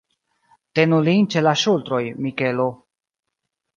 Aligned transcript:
Tenu 0.79 1.01
lin 1.09 1.29
ĉe 1.35 1.45
la 1.47 1.53
ŝultroj, 1.65 2.03
Mikelo. 2.27 2.67